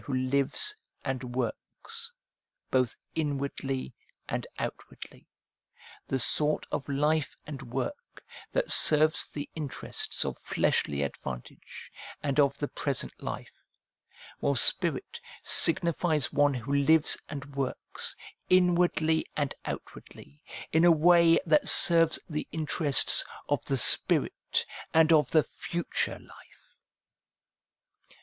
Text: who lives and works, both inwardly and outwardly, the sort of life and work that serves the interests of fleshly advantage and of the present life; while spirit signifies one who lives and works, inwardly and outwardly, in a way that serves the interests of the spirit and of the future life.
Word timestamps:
who 0.05 0.13
lives 0.15 0.75
and 1.05 1.23
works, 1.35 2.11
both 2.71 2.95
inwardly 3.13 3.93
and 4.27 4.47
outwardly, 4.57 5.27
the 6.07 6.17
sort 6.17 6.65
of 6.71 6.89
life 6.89 7.35
and 7.45 7.61
work 7.61 8.23
that 8.51 8.71
serves 8.71 9.27
the 9.29 9.47
interests 9.53 10.25
of 10.25 10.39
fleshly 10.39 11.03
advantage 11.03 11.91
and 12.23 12.39
of 12.39 12.57
the 12.57 12.67
present 12.67 13.13
life; 13.21 13.51
while 14.39 14.55
spirit 14.55 15.19
signifies 15.43 16.33
one 16.33 16.55
who 16.55 16.73
lives 16.73 17.15
and 17.29 17.53
works, 17.55 18.15
inwardly 18.49 19.23
and 19.37 19.53
outwardly, 19.65 20.41
in 20.71 20.83
a 20.83 20.91
way 20.91 21.37
that 21.45 21.69
serves 21.69 22.17
the 22.27 22.47
interests 22.51 23.23
of 23.49 23.63
the 23.65 23.77
spirit 23.77 24.65
and 24.95 25.13
of 25.13 25.29
the 25.29 25.43
future 25.43 26.17
life. 26.17 26.75